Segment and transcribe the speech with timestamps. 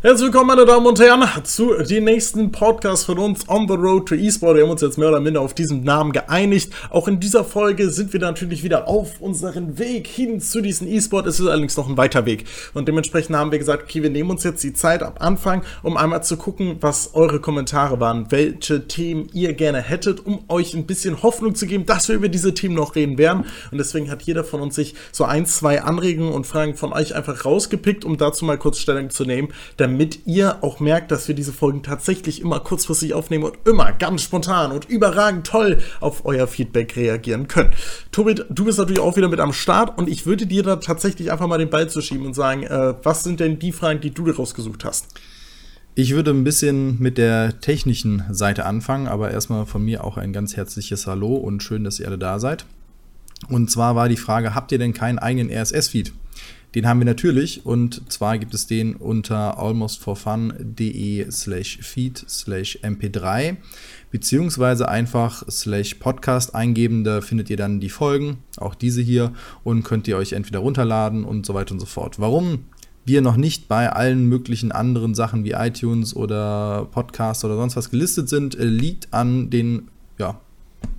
[0.00, 4.06] Herzlich willkommen, meine Damen und Herren, zu dem nächsten Podcast von uns On the Road
[4.06, 4.54] to eSport.
[4.54, 6.72] Wir haben uns jetzt mehr oder minder auf diesen Namen geeinigt.
[6.90, 11.26] Auch in dieser Folge sind wir natürlich wieder auf unserem Weg hin zu diesem eSport.
[11.26, 12.44] Es ist allerdings noch ein weiter Weg.
[12.74, 15.96] Und dementsprechend haben wir gesagt, okay, wir nehmen uns jetzt die Zeit am Anfang, um
[15.96, 20.86] einmal zu gucken, was eure Kommentare waren, welche Themen ihr gerne hättet, um euch ein
[20.86, 23.46] bisschen Hoffnung zu geben, dass wir über diese Themen noch reden werden.
[23.72, 27.16] Und deswegen hat jeder von uns sich so ein, zwei Anregungen und Fragen von euch
[27.16, 29.48] einfach rausgepickt, um dazu mal kurz Stellung zu nehmen.
[29.76, 33.90] Damit damit ihr auch merkt, dass wir diese Folgen tatsächlich immer kurzfristig aufnehmen und immer
[33.92, 37.70] ganz spontan und überragend toll auf euer Feedback reagieren können.
[38.12, 41.32] Tobit, du bist natürlich auch wieder mit am Start und ich würde dir da tatsächlich
[41.32, 44.10] einfach mal den Ball zu schieben und sagen, äh, was sind denn die Fragen, die
[44.10, 45.06] du dir rausgesucht hast?
[45.94, 50.34] Ich würde ein bisschen mit der technischen Seite anfangen, aber erstmal von mir auch ein
[50.34, 52.66] ganz herzliches Hallo und schön, dass ihr alle da seid.
[53.48, 56.12] Und zwar war die Frage, habt ihr denn keinen eigenen RSS-Feed?
[56.74, 63.56] Den haben wir natürlich und zwar gibt es den unter almostforfun.de slash feed slash mp3
[64.10, 69.32] beziehungsweise einfach slash podcast eingeben, da findet ihr dann die Folgen, auch diese hier
[69.64, 72.18] und könnt ihr euch entweder runterladen und so weiter und so fort.
[72.18, 72.64] Warum
[73.04, 77.90] wir noch nicht bei allen möglichen anderen Sachen wie iTunes oder Podcast oder sonst was
[77.90, 79.88] gelistet sind, äh, liegt an den
[80.18, 80.40] ja,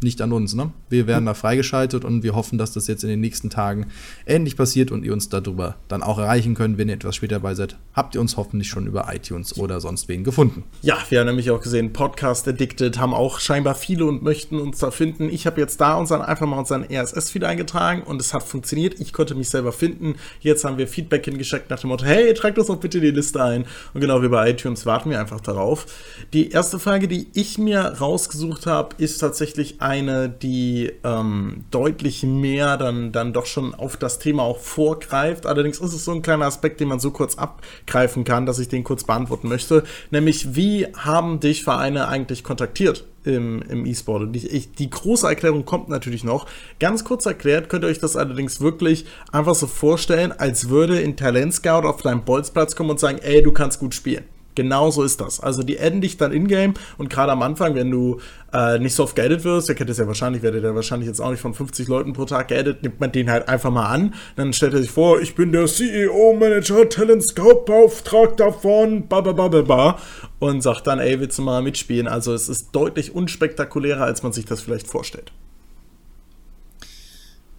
[0.01, 0.53] nicht an uns.
[0.55, 0.71] Ne?
[0.89, 3.87] Wir werden da freigeschaltet und wir hoffen, dass das jetzt in den nächsten Tagen
[4.25, 7.55] ähnlich passiert und ihr uns darüber dann auch erreichen könnt, wenn ihr etwas später dabei
[7.55, 7.77] seid.
[7.93, 10.63] Habt ihr uns hoffentlich schon über iTunes oder sonst wen gefunden?
[10.81, 14.79] Ja, wir haben nämlich auch gesehen, Podcast Addicted haben auch scheinbar viele und möchten uns
[14.79, 15.29] da finden.
[15.29, 18.99] Ich habe jetzt da unseren, einfach mal unseren RSS-Feed eingetragen und es hat funktioniert.
[18.99, 20.15] Ich konnte mich selber finden.
[20.39, 23.43] Jetzt haben wir Feedback hingeschickt nach dem Motto, hey, tragt uns doch bitte die Liste
[23.43, 23.65] ein.
[23.93, 25.85] Und genau wie bei iTunes warten wir einfach darauf.
[26.33, 32.77] Die erste Frage, die ich mir rausgesucht habe, ist tatsächlich eine, die ähm, deutlich mehr
[32.77, 35.45] dann, dann doch schon auf das Thema auch vorgreift.
[35.45, 38.67] Allerdings ist es so ein kleiner Aspekt, den man so kurz abgreifen kann, dass ich
[38.67, 39.83] den kurz beantworten möchte.
[40.11, 43.05] Nämlich, wie haben dich Vereine eigentlich kontaktiert?
[43.25, 44.23] im, im E-Sport.
[44.23, 46.45] Und ich, ich, die große Erklärung kommt natürlich noch.
[46.79, 51.17] Ganz kurz erklärt, könnt ihr euch das allerdings wirklich einfach so vorstellen, als würde ein
[51.17, 54.23] Talent Scout auf deinen Bolzplatz kommen und sagen, ey, du kannst gut spielen.
[54.59, 55.39] Genau so ist das.
[55.39, 58.19] Also die adden dich dann in-game und gerade am Anfang, wenn du
[58.51, 61.21] äh, nicht so oft geaddet wirst, ihr kennt es ja wahrscheinlich, werdet ihr wahrscheinlich jetzt
[61.21, 64.13] auch nicht von 50 Leuten pro Tag geaddet, nimmt man den halt einfach mal an.
[64.35, 69.97] Dann stellt er sich vor, ich bin der CEO, Manager, Talent Scout, Beauftragter von bababababa
[70.39, 72.09] und sagt dann, ey, willst du mal mitspielen?
[72.09, 75.31] Also es ist deutlich unspektakulärer, als man sich das vielleicht vorstellt.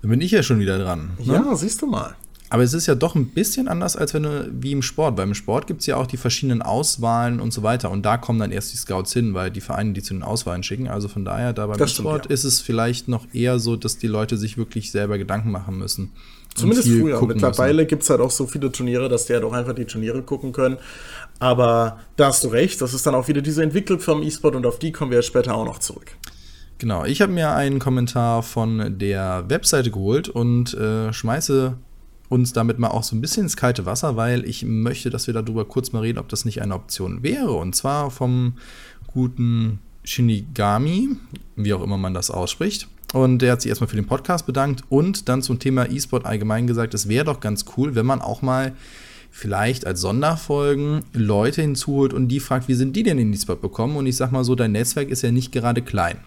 [0.02, 1.12] Dann bin ich ja schon wieder dran.
[1.18, 1.32] Ne?
[1.32, 2.14] Ja, siehst du mal.
[2.52, 5.14] Aber es ist ja doch ein bisschen anders, als wenn du, wie im Sport.
[5.14, 7.92] Beim Sport gibt es ja auch die verschiedenen Auswahlen und so weiter.
[7.92, 10.64] Und da kommen dann erst die Scouts hin, weil die Vereine die zu den Auswahlen
[10.64, 10.88] schicken.
[10.88, 12.32] Also von daher, da beim das Sport ja.
[12.32, 16.10] ist es vielleicht noch eher so, dass die Leute sich wirklich selber Gedanken machen müssen.
[16.56, 17.24] Zumindest früher.
[17.24, 20.22] Mittlerweile gibt es halt auch so viele Turniere, dass die halt auch einfach die Turniere
[20.22, 20.76] gucken können.
[21.38, 24.66] Aber da hast du recht, das ist dann auch wieder diese Entwicklung vom E-Sport und
[24.66, 26.16] auf die kommen wir jetzt später auch noch zurück.
[26.78, 31.76] Genau, ich habe mir einen Kommentar von der Webseite geholt und äh, schmeiße
[32.30, 35.34] uns damit mal auch so ein bisschen ins kalte Wasser, weil ich möchte, dass wir
[35.34, 37.52] darüber kurz mal reden, ob das nicht eine Option wäre.
[37.52, 38.54] Und zwar vom
[39.08, 41.10] guten Shinigami,
[41.56, 42.88] wie auch immer man das ausspricht.
[43.12, 46.68] Und der hat sich erstmal für den Podcast bedankt und dann zum Thema E-Sport allgemein
[46.68, 48.72] gesagt, es wäre doch ganz cool, wenn man auch mal
[49.32, 53.96] vielleicht als Sonderfolgen Leute hinzuholt und die fragt, wie sind die denn in E-Sport bekommen?
[53.96, 56.18] Und ich sag mal so, dein Netzwerk ist ja nicht gerade klein.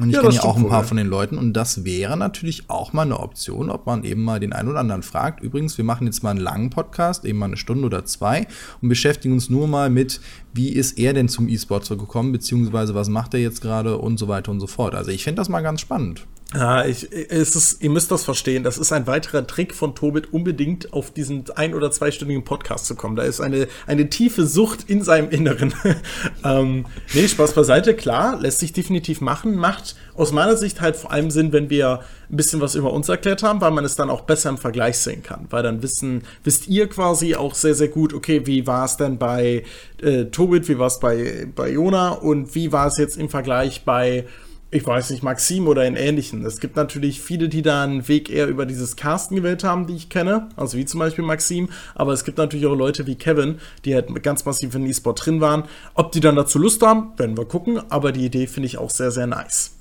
[0.00, 2.16] Und ich ja, kenne ja auch ein paar wohl, von den Leuten und das wäre
[2.16, 5.42] natürlich auch mal eine Option, ob man eben mal den einen oder anderen fragt.
[5.42, 8.46] Übrigens, wir machen jetzt mal einen langen Podcast, eben mal eine Stunde oder zwei
[8.80, 10.20] und beschäftigen uns nur mal mit,
[10.54, 14.28] wie ist er denn zum E-Sport gekommen, beziehungsweise was macht er jetzt gerade und so
[14.28, 14.94] weiter und so fort.
[14.94, 16.26] Also ich finde das mal ganz spannend.
[16.54, 18.62] Ja, ich, es ist, ihr müsst das verstehen.
[18.62, 22.94] Das ist ein weiterer Trick von Tobit, unbedingt auf diesen ein- oder zweistündigen Podcast zu
[22.94, 23.16] kommen.
[23.16, 25.74] Da ist eine, eine tiefe Sucht in seinem Inneren.
[26.44, 29.56] ähm, nee, Spaß beiseite, klar, lässt sich definitiv machen.
[29.56, 33.08] Macht aus meiner Sicht halt vor allem Sinn, wenn wir ein bisschen was über uns
[33.08, 35.46] erklärt haben, weil man es dann auch besser im Vergleich sehen kann.
[35.50, 39.16] Weil dann wissen, wisst ihr quasi auch sehr, sehr gut, okay, wie war es denn
[39.16, 39.64] bei
[40.02, 43.84] äh, Tobit, wie war es bei, bei Jona und wie war es jetzt im Vergleich
[43.84, 44.26] bei
[44.72, 46.46] ich weiß nicht, Maxim oder in ähnlichen.
[46.46, 49.94] Es gibt natürlich viele, die da einen Weg eher über dieses Casten gewählt haben, die
[49.94, 53.60] ich kenne, also wie zum Beispiel Maxim, aber es gibt natürlich auch Leute wie Kevin,
[53.84, 55.64] die halt ganz massiv in E-Sport drin waren.
[55.92, 58.88] Ob die dann dazu Lust haben, werden wir gucken, aber die Idee finde ich auch
[58.88, 59.72] sehr, sehr nice.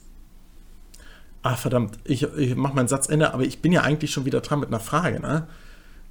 [1.41, 4.59] Ah, verdammt, ich, ich mache meinen Satzende, aber ich bin ja eigentlich schon wieder dran
[4.59, 5.47] mit einer Frage, ne?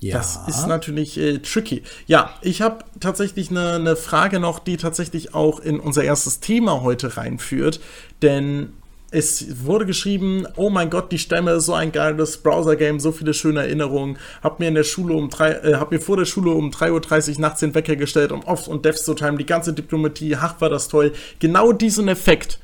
[0.01, 0.17] Ja.
[0.17, 1.83] Das ist natürlich äh, tricky.
[2.07, 6.81] Ja, ich habe tatsächlich eine, eine Frage noch, die tatsächlich auch in unser erstes Thema
[6.81, 7.81] heute reinführt.
[8.23, 8.73] Denn
[9.11, 13.35] es wurde geschrieben, oh mein Gott, die Stämme ist so ein geiles Browser-Game, so viele
[13.35, 14.19] schöne Erinnerungen.
[14.43, 17.35] Hab mir in der Schule um drei, äh, hab mir vor der Schule um 3.30
[17.35, 20.61] Uhr nachts den Wecker gestellt, um Offs und Devs zu timen, die ganze Diplomatie, ach,
[20.63, 21.13] war das toll.
[21.41, 22.59] Genau diesen Effekt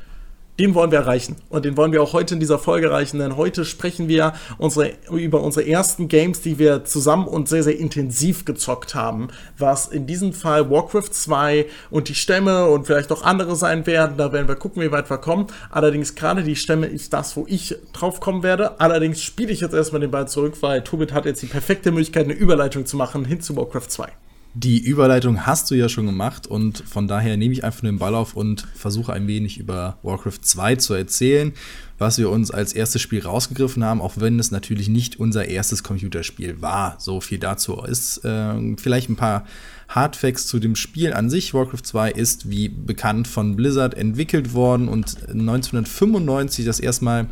[0.58, 1.36] den wollen wir erreichen.
[1.48, 4.92] Und den wollen wir auch heute in dieser Folge erreichen, denn heute sprechen wir unsere,
[5.10, 9.28] über unsere ersten Games, die wir zusammen und sehr, sehr intensiv gezockt haben.
[9.58, 14.16] Was in diesem Fall Warcraft 2 und die Stämme und vielleicht auch andere sein werden.
[14.16, 15.46] Da werden wir gucken, wie weit wir kommen.
[15.70, 18.80] Allerdings gerade die Stämme ist das, wo ich drauf kommen werde.
[18.80, 22.24] Allerdings spiele ich jetzt erstmal den Ball zurück, weil Tobit hat jetzt die perfekte Möglichkeit,
[22.24, 24.25] eine Überleitung zu machen hin zu Warcraft 2.
[24.58, 28.14] Die Überleitung hast du ja schon gemacht und von daher nehme ich einfach den Ball
[28.14, 31.52] auf und versuche ein wenig über Warcraft 2 zu erzählen,
[31.98, 35.82] was wir uns als erstes Spiel rausgegriffen haben, auch wenn es natürlich nicht unser erstes
[35.82, 36.96] Computerspiel war.
[36.98, 39.44] So viel dazu ist äh, vielleicht ein paar
[39.90, 41.52] Hardfacts zu dem Spiel an sich.
[41.52, 47.26] Warcraft 2 ist wie bekannt von Blizzard entwickelt worden und 1995 das erstmal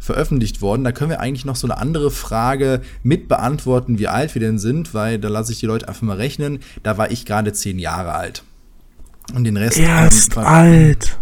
[0.00, 0.82] veröffentlicht worden.
[0.82, 4.58] Da können wir eigentlich noch so eine andere Frage mit beantworten, wie alt wir denn
[4.58, 6.58] sind, weil da lasse ich die Leute einfach mal rechnen.
[6.82, 8.42] Da war ich gerade zehn Jahre alt.
[9.34, 9.78] Und den Rest.
[9.78, 11.18] Er ist ähm, alt.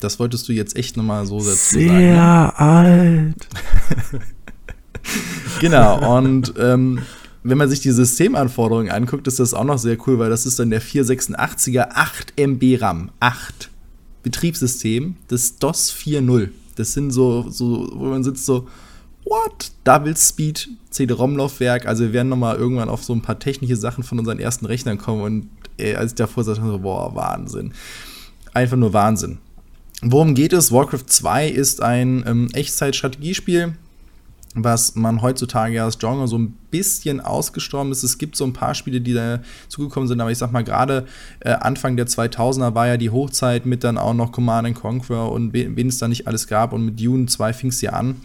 [0.00, 2.00] Das wolltest du jetzt echt nochmal so dazu Sehr sagen.
[2.00, 2.58] Sehr ne?
[2.58, 3.48] alt.
[5.60, 7.00] genau, und ähm,
[7.42, 10.58] wenn man sich die Systemanforderungen anguckt, ist das auch noch sehr cool, weil das ist
[10.58, 13.10] dann der 486er 8 MB RAM.
[13.20, 13.70] 8.
[14.22, 16.50] Betriebssystem, das DOS 4.0.
[16.76, 18.68] Das sind so, so, wo man sitzt so,
[19.24, 19.72] what?
[19.84, 21.86] Double Speed, CD-ROM-Laufwerk.
[21.86, 24.98] Also wir werden nochmal irgendwann auf so ein paar technische Sachen von unseren ersten Rechnern
[24.98, 27.72] kommen und ey, als ich davor sagte, so, boah, Wahnsinn.
[28.52, 29.38] Einfach nur Wahnsinn.
[30.02, 30.72] Worum geht es?
[30.72, 33.74] Warcraft 2 ist ein ähm, Echtzeit-Strategiespiel
[34.54, 38.02] was man heutzutage als Genre so ein bisschen ausgestorben ist.
[38.02, 41.06] Es gibt so ein paar Spiele, die da zugekommen sind, aber ich sag mal, gerade
[41.40, 45.52] äh, Anfang der 2000er war ja die Hochzeit mit dann auch noch Command Conquer und
[45.52, 48.16] wen es da nicht alles gab und mit Dune 2 fing es ja an.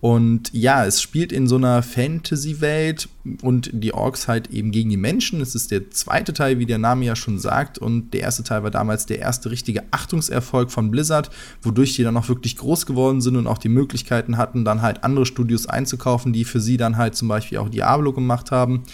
[0.00, 3.08] Und ja, es spielt in so einer Fantasy-Welt
[3.42, 5.42] und die Orks halt eben gegen die Menschen.
[5.42, 7.76] Es ist der zweite Teil, wie der Name ja schon sagt.
[7.78, 11.30] Und der erste Teil war damals der erste richtige Achtungserfolg von Blizzard,
[11.60, 15.04] wodurch die dann auch wirklich groß geworden sind und auch die Möglichkeiten hatten, dann halt
[15.04, 18.84] andere Studios einzukaufen, die für sie dann halt zum Beispiel auch Diablo gemacht haben,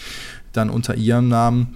[0.51, 1.75] dann unter ihrem Namen.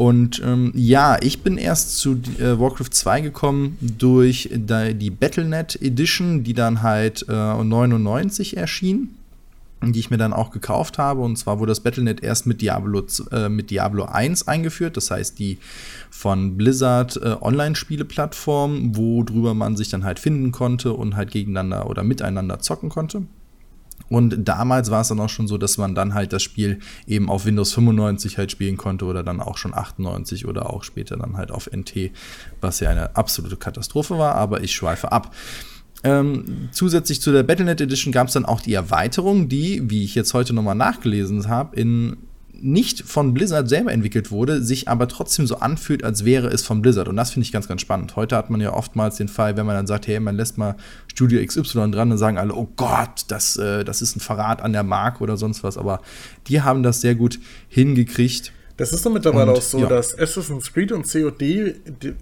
[0.00, 6.42] Und ähm, ja, ich bin erst zu äh, Warcraft 2 gekommen durch die Battlenet Edition,
[6.42, 9.10] die dann halt äh, 99 erschien
[9.82, 11.20] die ich mir dann auch gekauft habe.
[11.20, 14.96] Und zwar wurde das Battlenet erst mit Diablo, äh, mit Diablo 1 eingeführt.
[14.96, 15.58] Das heißt, die
[16.10, 22.04] von Blizzard äh, Online-Spiele-Plattform, worüber man sich dann halt finden konnte und halt gegeneinander oder
[22.04, 23.24] miteinander zocken konnte.
[24.10, 27.30] Und damals war es dann auch schon so, dass man dann halt das Spiel eben
[27.30, 31.36] auf Windows 95 halt spielen konnte oder dann auch schon 98 oder auch später dann
[31.36, 32.10] halt auf NT,
[32.60, 35.34] was ja eine absolute Katastrophe war, aber ich schweife ab.
[36.02, 40.14] Ähm, zusätzlich zu der Battlenet Edition gab es dann auch die Erweiterung, die, wie ich
[40.14, 42.16] jetzt heute nochmal nachgelesen habe, in
[42.62, 46.82] nicht von Blizzard selber entwickelt wurde, sich aber trotzdem so anfühlt, als wäre es von
[46.82, 47.08] Blizzard.
[47.08, 48.16] Und das finde ich ganz, ganz spannend.
[48.16, 50.76] Heute hat man ja oftmals den Fall, wenn man dann sagt, hey, man lässt mal
[51.06, 54.72] Studio XY dran, dann sagen alle, oh Gott, das, äh, das ist ein Verrat an
[54.72, 55.78] der Marke oder sonst was.
[55.78, 56.00] Aber
[56.46, 58.52] die haben das sehr gut hingekriegt.
[58.80, 59.86] Das ist doch mittlerweile und, auch so, ja.
[59.86, 61.74] dass Assassin's Creed und COD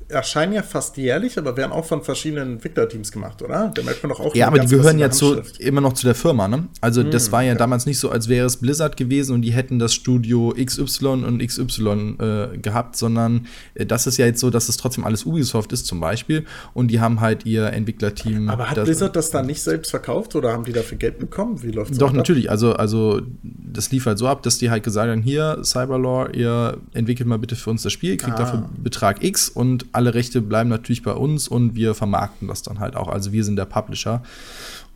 [0.09, 3.71] erscheinen ja fast jährlich, aber werden auch von verschiedenen Entwicklerteams gemacht, oder?
[3.73, 6.17] Da merkt man doch auch Ja, aber die gehören ja zu, immer noch zu der
[6.17, 6.67] Firma, ne?
[6.81, 9.43] Also hm, das war ja, ja, damals nicht so, als wäre es Blizzard gewesen und
[9.43, 14.41] die hätten das Studio XY und XY äh, gehabt, sondern äh, das ist ja jetzt
[14.41, 16.45] so, dass es trotzdem alles Ubisoft ist zum Beispiel
[16.75, 18.49] und die haben halt ihr Entwicklerteam.
[18.49, 21.63] Aber hat das, Blizzard das dann nicht selbst verkauft oder haben die dafür Geld bekommen?
[21.63, 21.99] Wie läuft das?
[21.99, 22.51] Doch, natürlich.
[22.51, 26.48] Also, also das lief halt so ab, dass die halt gesagt haben, hier, Cyberlore, ihr
[26.49, 28.39] ihr entwickelt mal bitte für uns das Spiel, kriegt ah.
[28.39, 32.81] dafür Betrag X und alle Rechte bleiben natürlich bei uns und wir vermarkten das dann
[32.81, 33.09] halt auch.
[33.09, 34.23] Also wir sind der Publisher.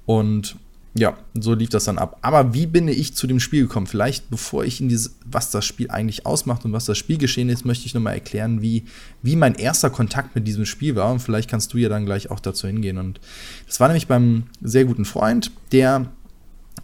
[0.07, 0.57] Und
[0.95, 2.19] ja, so lief das dann ab.
[2.21, 3.87] Aber wie bin ich zu dem Spiel gekommen?
[3.87, 7.65] Vielleicht, bevor ich in dieses, was das Spiel eigentlich ausmacht und was das Spielgeschehen ist,
[7.65, 8.85] möchte ich nochmal erklären, wie,
[9.23, 11.11] wie mein erster Kontakt mit diesem Spiel war.
[11.11, 12.99] Und vielleicht kannst du ja dann gleich auch dazu hingehen.
[12.99, 13.21] Und
[13.67, 16.09] das war nämlich beim sehr guten Freund, der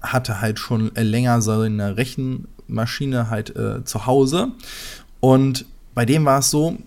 [0.01, 4.53] hatte halt schon länger seine Rechen, Maschine halt äh, zu Hause.
[5.21, 6.79] Und bei dem war es so,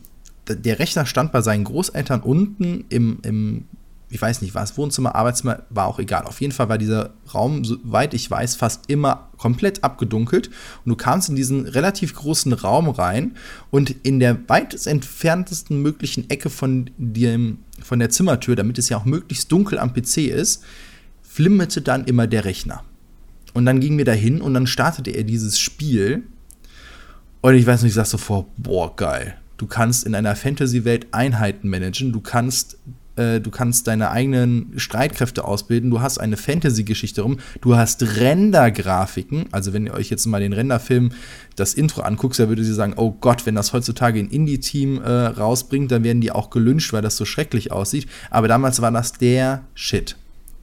[0.47, 3.65] der Rechner stand bei seinen Großeltern unten im, im
[4.11, 6.25] ich weiß nicht, war es Wohnzimmer, Arbeitszimmer, war auch egal.
[6.25, 10.49] Auf jeden Fall war dieser Raum, soweit ich weiß, fast immer komplett abgedunkelt.
[10.83, 13.37] Und du kamst in diesen relativ großen Raum rein
[13.71, 18.97] und in der weitest entferntesten möglichen Ecke von, dem, von der Zimmertür, damit es ja
[18.97, 20.63] auch möglichst dunkel am PC ist,
[21.21, 22.83] flimmerte dann immer der Rechner.
[23.53, 26.23] Und dann gingen wir da hin und dann startete er dieses Spiel.
[27.41, 29.35] Und ich weiß nicht, ich sag so vor, boah, geil.
[29.57, 32.77] Du kannst in einer Fantasy-Welt Einheiten managen, du kannst
[33.15, 39.45] äh, du kannst deine eigenen Streitkräfte ausbilden, du hast eine Fantasy-Geschichte rum, du hast Render-Grafiken.
[39.51, 41.11] Also, wenn ihr euch jetzt mal den Renderfilm
[41.55, 45.09] das Intro anguckt, da würde sie sagen: Oh Gott, wenn das heutzutage ein Indie-Team äh,
[45.09, 48.07] rausbringt, dann werden die auch gelünscht, weil das so schrecklich aussieht.
[48.29, 50.15] Aber damals war das der Shit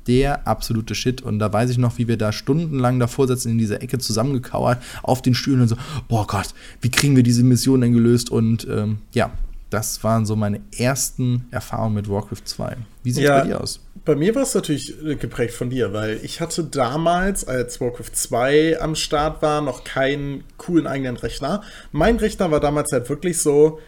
[0.08, 1.22] der absolute Shit.
[1.22, 4.78] Und da weiß ich noch, wie wir da stundenlang davor sitzen, in dieser Ecke zusammengekauert,
[5.02, 5.76] auf den Stühlen und so,
[6.08, 6.48] boah Gott,
[6.80, 8.30] wie kriegen wir diese Mission denn gelöst?
[8.30, 9.30] Und ähm, ja,
[9.70, 12.76] das waren so meine ersten Erfahrungen mit Warcraft 2.
[13.02, 13.80] Wie sieht es ja, bei dir aus?
[14.04, 18.80] Bei mir war es natürlich geprägt von dir, weil ich hatte damals, als Warcraft 2
[18.80, 21.62] am Start war, noch keinen coolen eigenen Rechner.
[21.92, 23.78] Mein Rechner war damals halt wirklich so,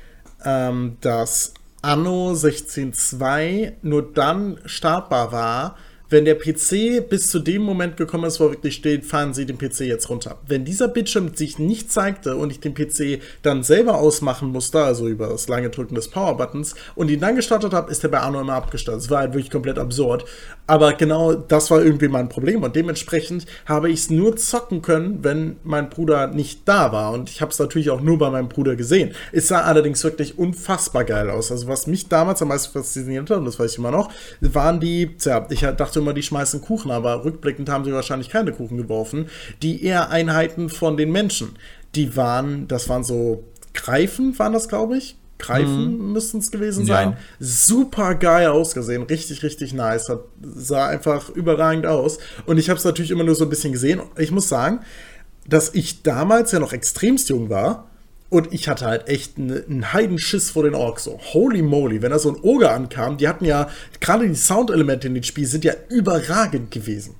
[0.45, 5.77] ähm, dass Anno 16.2 nur dann startbar war,
[6.11, 9.59] wenn der PC bis zu dem Moment gekommen ist, wo wirklich steht, fahren Sie den
[9.59, 10.39] PC jetzt runter.
[10.47, 15.09] Wenn dieser Bildschirm sich nicht zeigte und ich den PC dann selber ausmachen musste, also
[15.09, 18.41] über das lange Drücken des Power-Buttons, und ihn dann gestartet habe, ist der bei Arno
[18.41, 19.03] immer abgestartet.
[19.03, 20.25] Das war halt wirklich komplett absurd.
[20.67, 25.23] Aber genau das war irgendwie mein Problem und dementsprechend habe ich es nur zocken können,
[25.23, 27.13] wenn mein Bruder nicht da war.
[27.13, 29.13] Und ich habe es natürlich auch nur bei meinem Bruder gesehen.
[29.33, 31.51] Es sah allerdings wirklich unfassbar geil aus.
[31.51, 34.81] Also was mich damals am meisten fasziniert hat, und das weiß ich immer noch, waren
[34.81, 38.77] die, tja, ich dachte immer, die schmeißen Kuchen, aber rückblickend haben sie wahrscheinlich keine Kuchen
[38.77, 39.29] geworfen.
[39.63, 41.51] Die eher Einheiten von den Menschen.
[41.95, 45.17] Die waren, das waren so Greifen, waren das, glaube ich.
[45.39, 46.13] Greifen mhm.
[46.13, 47.11] müssten es gewesen sein.
[47.11, 47.17] Ja.
[47.39, 50.09] Super geil ausgesehen, richtig, richtig nice.
[50.09, 52.19] Hat, sah einfach überragend aus.
[52.47, 54.03] Und ich habe es natürlich immer nur so ein bisschen gesehen.
[54.19, 54.81] Ich muss sagen,
[55.47, 57.90] dass ich damals ja noch extremst jung war
[58.31, 61.05] und ich hatte halt echt einen Heidenschiss vor den Orks.
[61.05, 63.69] So, holy moly, wenn da so ein Oger ankam, die hatten ja,
[63.99, 67.17] gerade die Soundelemente in dem Spiel sind ja überragend gewesen.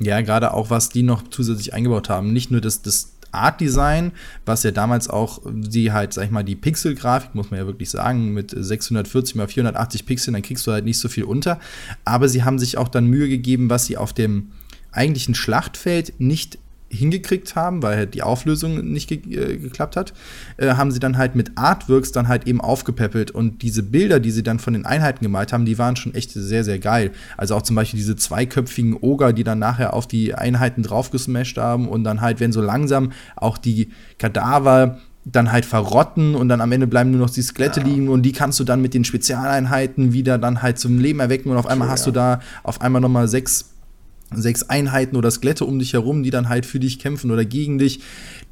[0.00, 2.32] Ja, gerade auch, was die noch zusätzlich eingebaut haben.
[2.32, 4.12] Nicht nur das, das Art Design,
[4.46, 7.90] was ja damals auch die halt, sag ich mal, die Pixel-Grafik, muss man ja wirklich
[7.90, 11.60] sagen, mit 640 mal 480 Pixeln, dann kriegst du halt nicht so viel unter.
[12.04, 14.52] Aber sie haben sich auch dann Mühe gegeben, was sie auf dem
[14.92, 16.58] eigentlichen Schlachtfeld nicht
[16.92, 20.12] hingekriegt haben, weil halt die Auflösung nicht ge äh, geklappt hat,
[20.58, 24.30] äh, haben sie dann halt mit Artworks dann halt eben aufgepäppelt und diese Bilder, die
[24.30, 27.12] sie dann von den Einheiten gemalt haben, die waren schon echt sehr, sehr geil.
[27.36, 31.88] Also auch zum Beispiel diese zweiköpfigen Oger, die dann nachher auf die Einheiten draufgesmashed haben
[31.88, 36.72] und dann halt, wenn so langsam auch die Kadaver dann halt verrotten und dann am
[36.72, 37.86] Ende bleiben nur noch die Skelette ja.
[37.86, 41.50] liegen und die kannst du dann mit den Spezialeinheiten wieder dann halt zum Leben erwecken
[41.50, 42.12] und auf einmal okay, hast ja.
[42.12, 43.71] du da auf einmal nochmal sechs
[44.34, 47.78] sechs Einheiten oder Skelette um dich herum, die dann halt für dich kämpfen oder gegen
[47.78, 48.00] dich.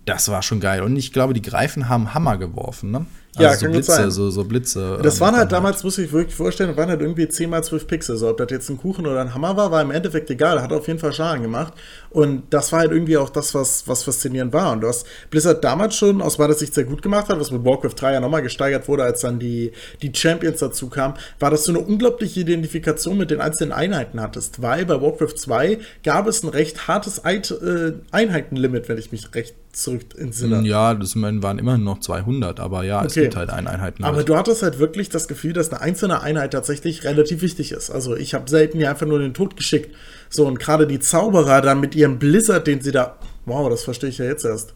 [0.05, 0.83] Das war schon geil.
[0.83, 3.07] Und ich glaube, die Greifen haben Hammer geworfen, ne?
[3.49, 4.11] Also ja, so kann Blitze, sein.
[4.11, 4.99] So, so Blitze.
[5.03, 7.87] Das ähm, waren halt damals, muss ich wirklich vorstellen, waren halt irgendwie 10 mal 12
[7.87, 8.17] Pixel.
[8.17, 10.61] So, ob das jetzt ein Kuchen oder ein Hammer war, war im Endeffekt egal.
[10.63, 11.73] Hat auf jeden Fall Schaden gemacht.
[12.11, 14.73] Und das war halt irgendwie auch das, was, was faszinierend war.
[14.73, 17.95] Und was Blizzard damals schon aus meiner Sicht sehr gut gemacht hat, was mit Warcraft
[17.97, 21.73] 3 ja nochmal gesteigert wurde, als dann die, die Champions dazu kamen, war, dass du
[21.73, 24.61] eine unglaubliche Identifikation mit den einzelnen Einheiten hattest.
[24.63, 29.55] Weil bei Warcraft 2 gab es ein recht hartes äh, Einheitenlimit, wenn ich mich recht
[29.73, 30.67] zurück ins Sinne.
[30.67, 33.30] Ja, das waren immer noch 200, aber ja, okay.
[33.31, 33.95] Gibt halt eine Einheit.
[34.03, 37.91] Aber du hattest halt wirklich das Gefühl, dass eine einzelne Einheit tatsächlich relativ wichtig ist.
[37.91, 39.95] Also ich habe selten hier einfach nur den Tod geschickt.
[40.29, 43.17] So, und gerade die Zauberer dann mit ihrem Blizzard, den sie da.
[43.47, 44.75] Wow, das verstehe ich ja jetzt erst.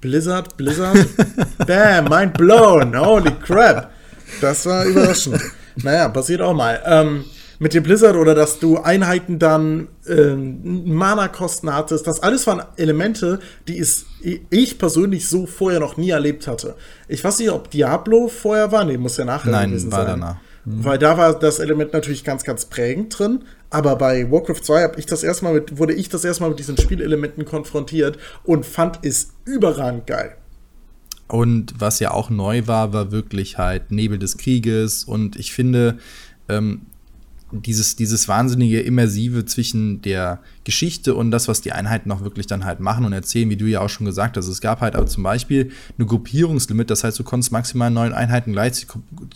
[0.00, 1.06] Blizzard, Blizzard.
[1.66, 2.98] Bam, mind blown.
[2.98, 3.90] Holy crap.
[4.40, 5.40] Das war überraschend.
[5.76, 6.80] naja, passiert auch mal.
[6.84, 7.24] Ähm,
[7.58, 12.06] mit dem Blizzard oder dass du Einheiten dann ähm, Mana-Kosten hattest.
[12.06, 14.06] Das alles waren Elemente, die es,
[14.50, 16.76] ich persönlich so vorher noch nie erlebt hatte.
[17.08, 18.84] Ich weiß nicht, ob Diablo vorher war.
[18.84, 20.20] Nee, muss ja nachher Nein, gewesen war sein.
[20.20, 20.36] danach.
[20.64, 20.84] Mhm.
[20.84, 23.44] Weil da war das Element natürlich ganz, ganz prägend drin.
[23.70, 26.78] Aber bei Warcraft 2 habe ich das erstmal mit, wurde ich das erstmal mit diesen
[26.78, 30.36] Spielelementen konfrontiert und fand es überragend geil.
[31.26, 35.04] Und was ja auch neu war, war wirklich halt Nebel des Krieges.
[35.04, 35.98] Und ich finde,
[36.48, 36.82] ähm,
[37.52, 42.64] dieses, dieses wahnsinnige Immersive zwischen der Geschichte und das, was die Einheiten auch wirklich dann
[42.64, 44.48] halt machen und erzählen, wie du ja auch schon gesagt hast.
[44.48, 48.52] Es gab halt aber zum Beispiel eine Gruppierungslimit, das heißt, du konntest maximal neun Einheiten
[48.52, 48.88] gleichzeitig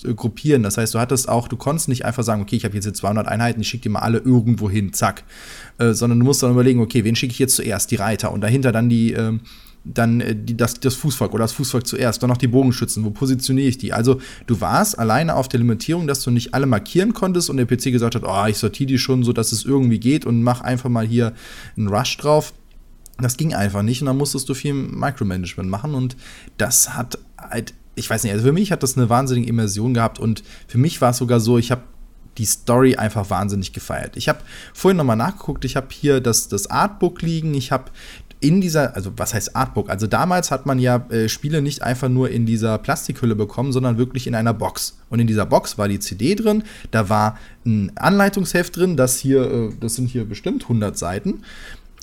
[0.04, 0.62] äh, gruppieren.
[0.62, 2.94] Das heißt, du hattest auch, du konntest nicht einfach sagen, okay, ich habe jetzt hier
[2.94, 5.24] 200 Einheiten, ich schicke die mal alle irgendwo hin, zack.
[5.78, 7.90] Äh, sondern du musst dann überlegen, okay, wen schicke ich jetzt zuerst?
[7.90, 9.38] Die Reiter und dahinter dann die, äh,
[9.84, 13.10] dann äh, die, das, das Fußvolk oder das Fußvolk zuerst, dann noch die Bogenschützen, wo
[13.10, 13.92] positioniere ich die?
[13.92, 17.66] Also du warst alleine auf der Limitierung, dass du nicht alle markieren konntest und der
[17.66, 20.60] PC gesagt hat, oh, ich sortiere die schon so, dass es irgendwie geht und mach
[20.60, 21.32] einfach mal hier
[21.76, 22.52] einen Rush drauf.
[23.18, 26.16] Das ging einfach nicht und dann musstest du viel Micromanagement machen und
[26.56, 30.18] das hat halt, ich weiß nicht, also für mich hat das eine wahnsinnige Immersion gehabt
[30.18, 31.82] und für mich war es sogar so, ich habe
[32.38, 34.16] die Story einfach wahnsinnig gefeiert.
[34.16, 34.40] Ich habe
[34.72, 37.90] vorhin nochmal nachgeguckt, ich habe hier das, das Artbook liegen, ich habe
[38.42, 39.88] in dieser, also was heißt Artbook?
[39.88, 43.98] Also damals hat man ja äh, Spiele nicht einfach nur in dieser Plastikhülle bekommen, sondern
[43.98, 44.98] wirklich in einer Box.
[45.08, 49.50] Und in dieser Box war die CD drin, da war ein Anleitungsheft drin, das hier,
[49.50, 51.42] äh, das sind hier bestimmt 100 Seiten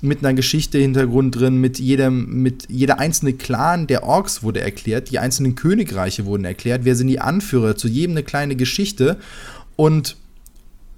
[0.01, 5.11] mit einer Geschichte Hintergrund drin, mit jedem, mit jeder einzelne Clan der Orks wurde erklärt,
[5.11, 9.17] die einzelnen Königreiche wurden erklärt, wer sind die Anführer, zu jedem eine kleine Geschichte
[9.75, 10.15] und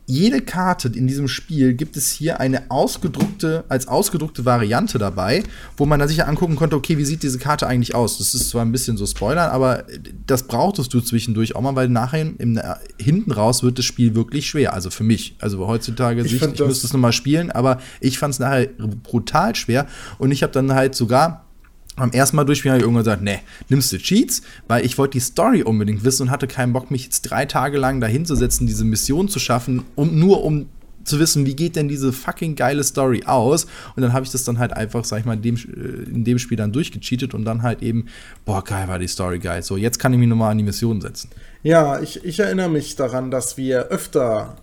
[0.05, 5.43] jede Karte in diesem Spiel gibt es hier eine ausgedruckte, als ausgedruckte Variante dabei,
[5.77, 8.17] wo man dann sich angucken konnte, okay, wie sieht diese Karte eigentlich aus?
[8.17, 9.85] Das ist zwar ein bisschen so Spoilern, aber
[10.27, 12.59] das brauchtest du zwischendurch auch mal, weil nachher im,
[12.99, 14.73] hinten raus wird das Spiel wirklich schwer.
[14.73, 15.35] Also für mich.
[15.39, 18.67] Also heutzutage, ich, ich müsste es nochmal spielen, aber ich fand es nachher
[19.03, 21.45] brutal schwer und ich habe dann halt sogar
[21.95, 25.13] beim ersten Mal durchspielen habe ich irgendwann gesagt, nee, nimmst du Cheats, weil ich wollte
[25.13, 28.85] die Story unbedingt wissen und hatte keinen Bock, mich jetzt drei Tage lang dahinzusetzen, diese
[28.85, 30.67] Mission zu schaffen, um nur um
[31.03, 33.65] zu wissen, wie geht denn diese fucking geile Story aus.
[33.95, 36.23] Und dann habe ich das dann halt einfach, sag ich mal, in dem, äh, in
[36.23, 38.07] dem Spiel dann durchgecheatet und dann halt eben,
[38.45, 39.63] boah, geil war die Story geil.
[39.63, 41.29] So, jetzt kann ich mich nochmal an die Mission setzen.
[41.63, 44.57] Ja, ich, ich erinnere mich daran, dass wir öfter,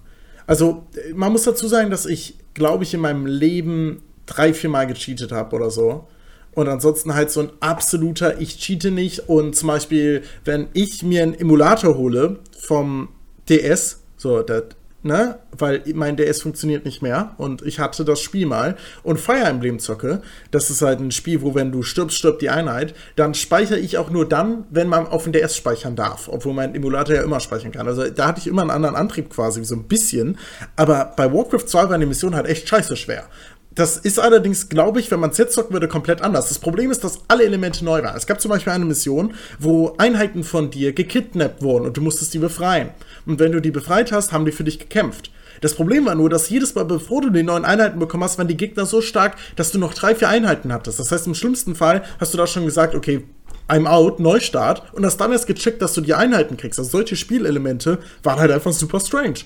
[0.47, 4.87] also man muss dazu sagen, dass ich, glaube ich, in meinem Leben drei, vier Mal
[4.87, 6.07] gecheatet habe oder so.
[6.55, 9.29] Und ansonsten halt so ein absoluter Ich cheate nicht.
[9.29, 13.09] Und zum Beispiel, wenn ich mir einen Emulator hole vom
[13.49, 14.65] DS, so, das,
[15.03, 17.35] ne, weil mein DS funktioniert nicht mehr.
[17.39, 18.77] Und ich hatte das Spiel mal.
[19.03, 22.51] Und Fire Emblem zocke, das ist halt ein Spiel, wo wenn du stirbst, stirbt die
[22.51, 26.55] Einheit, dann speichere ich auch nur dann, wenn man auf dem DS speichern darf, obwohl
[26.55, 27.87] mein Emulator ja immer speichern kann.
[27.87, 30.39] Also da hatte ich immer einen anderen Antrieb quasi, so ein bisschen,
[30.77, 33.25] aber bei Warcraft 2 war die Mission halt echt scheiße schwer,
[33.71, 36.49] das ist allerdings, glaube ich, wenn man jetzt zocken würde, komplett anders.
[36.49, 38.17] Das Problem ist, dass alle Elemente neu waren.
[38.17, 42.35] Es gab zum Beispiel eine Mission, wo Einheiten von dir gekidnappt wurden und du musstest
[42.35, 42.91] die befreien.
[43.27, 45.31] Und wenn du die befreit hast, haben die für dich gekämpft.
[45.61, 48.49] Das Problem war nur, dass jedes Mal, bevor du die neuen Einheiten bekommen hast, waren
[48.49, 51.01] die Gegner so stark, dass du noch drei, vier Einheiten hattest.
[51.01, 53.25] Das heißt, im schlimmsten Fall hast du da schon gesagt, okay,
[53.69, 56.79] I'm out, Neustart und hast dann erst gecheckt, dass du die Einheiten kriegst.
[56.79, 59.41] Also solche Spielelemente waren halt einfach super strange.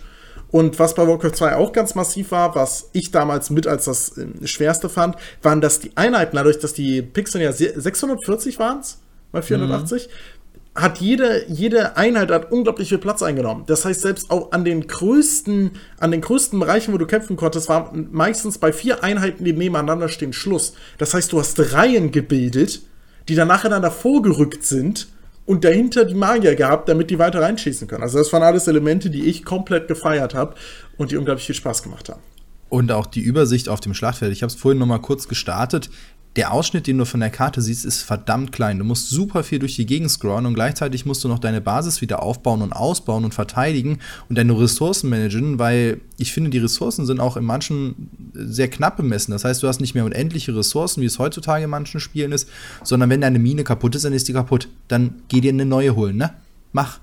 [0.52, 4.16] Und was bei Warcraft 2 auch ganz massiv war, was ich damals mit als das
[4.18, 8.99] äh, Schwerste fand, waren, dass die Einheiten, dadurch, dass die Pixel ja 640 waren es,
[9.32, 10.80] bei 480, mhm.
[10.80, 13.64] hat jede, jede Einheit hat unglaublich viel Platz eingenommen.
[13.66, 17.70] Das heißt, selbst auch an den größten, an den größten Bereichen, wo du kämpfen konntest,
[17.70, 20.74] war meistens bei vier Einheiten, die nebeneinander stehen, Schluss.
[20.98, 22.83] Das heißt, du hast Reihen gebildet,
[23.29, 25.09] die dann nacheinander vorgerückt sind
[25.46, 28.02] und dahinter die Magier gehabt, damit die weiter reinschießen können.
[28.02, 30.55] Also das waren alles Elemente, die ich komplett gefeiert habe
[30.96, 32.20] und die unglaublich viel Spaß gemacht haben.
[32.68, 34.33] Und auch die Übersicht auf dem Schlachtfeld.
[34.33, 35.90] Ich habe es vorhin noch mal kurz gestartet
[36.37, 38.78] der Ausschnitt, den du von der Karte siehst, ist verdammt klein.
[38.78, 42.00] Du musst super viel durch die Gegend scrollen und gleichzeitig musst du noch deine Basis
[42.00, 47.05] wieder aufbauen und ausbauen und verteidigen und deine Ressourcen managen, weil ich finde, die Ressourcen
[47.05, 49.33] sind auch in manchen sehr knapp bemessen.
[49.33, 52.49] Das heißt, du hast nicht mehr unendliche Ressourcen, wie es heutzutage in manchen Spielen ist,
[52.83, 54.68] sondern wenn deine Mine kaputt ist, dann ist die kaputt.
[54.88, 56.33] Dann geh dir eine neue holen, ne?
[56.73, 57.01] Mach.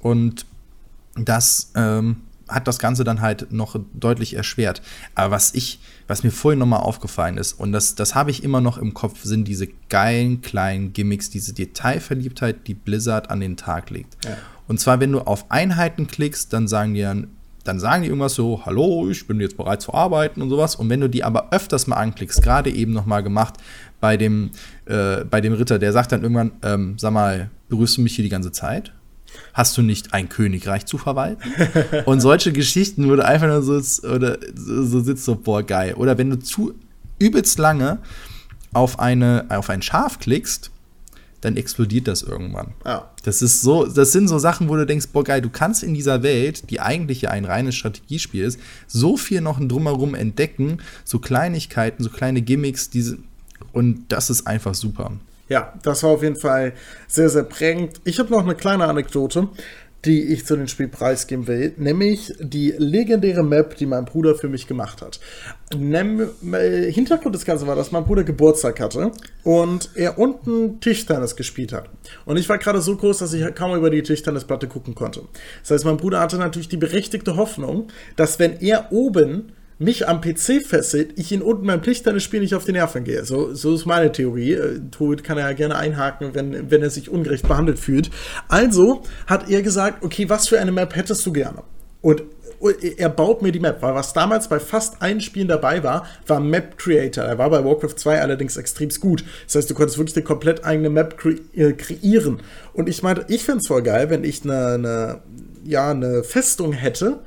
[0.00, 0.46] Und
[1.14, 2.16] das ähm,
[2.48, 4.82] hat das Ganze dann halt noch deutlich erschwert.
[5.14, 8.60] Aber was ich, was mir vorhin nochmal aufgefallen ist, und das, das habe ich immer
[8.60, 13.90] noch im Kopf, sind diese geilen kleinen Gimmicks, diese Detailverliebtheit, die Blizzard an den Tag
[13.90, 14.24] legt.
[14.24, 14.36] Ja.
[14.68, 17.28] Und zwar, wenn du auf Einheiten klickst, dann sagen die dann,
[17.64, 20.74] dann sagen die irgendwas so, hallo, ich bin jetzt bereit zu arbeiten und sowas.
[20.74, 23.54] Und wenn du die aber öfters mal anklickst, gerade eben nochmal gemacht
[24.00, 24.50] bei dem,
[24.86, 28.24] äh, bei dem Ritter, der sagt dann irgendwann, ähm, sag mal, berührst du mich hier
[28.24, 28.92] die ganze Zeit?
[29.54, 31.42] Hast du nicht ein Königreich zu verwalten?
[32.04, 35.94] Und solche Geschichten, wo du einfach nur so, oder so sitzt, so, boah, geil.
[35.94, 36.74] Oder wenn du zu
[37.18, 37.98] übelst lange
[38.72, 40.70] auf, eine, auf ein Schaf klickst,
[41.42, 42.68] dann explodiert das irgendwann.
[42.86, 43.10] Ja.
[43.24, 45.92] Das ist so, das sind so Sachen, wo du denkst, boah, geil, du kannst in
[45.92, 51.18] dieser Welt, die eigentlich ja ein reines Strategiespiel ist, so viel noch drumherum entdecken, so
[51.18, 53.18] Kleinigkeiten, so kleine Gimmicks, diese,
[53.72, 55.12] und das ist einfach super.
[55.48, 56.72] Ja, das war auf jeden Fall
[57.08, 58.00] sehr, sehr prägend.
[58.04, 59.48] Ich habe noch eine kleine Anekdote,
[60.04, 64.48] die ich zu dem Spiel preisgeben will, nämlich die legendäre Map, die mein Bruder für
[64.48, 65.20] mich gemacht hat.
[65.76, 69.12] Nem äh, Hintergrund des Ganzen war, dass mein Bruder Geburtstag hatte
[69.44, 71.88] und er unten Tischtennis gespielt hat.
[72.24, 75.22] Und ich war gerade so groß, dass ich kaum über die Tischtennisplatte gucken konnte.
[75.62, 80.20] Das heißt, mein Bruder hatte natürlich die berechtigte Hoffnung, dass wenn er oben mich am
[80.20, 83.24] PC fesselt, ich ihn unten beim Tischtennis-Spiel nicht auf die Nerven gehe.
[83.24, 84.52] So, so ist meine Theorie.
[84.52, 88.10] Äh, Tod kann er ja gerne einhaken, wenn, wenn er sich ungerecht behandelt fühlt.
[88.48, 91.62] Also hat er gesagt, okay, was für eine Map hättest du gerne?
[92.00, 92.22] Und
[92.96, 96.38] er baut mir die Map, weil was damals bei fast allen Spielen dabei war, war
[96.38, 97.24] Map Creator.
[97.24, 99.24] Er war bei Warcraft 2 allerdings extrem gut.
[99.46, 102.40] Das heißt, du konntest wirklich eine komplett eigene Map kre äh, kreieren.
[102.72, 105.22] Und ich meinte, ich fände es voll geil, wenn ich eine, eine,
[105.64, 107.20] ja, eine Festung hätte,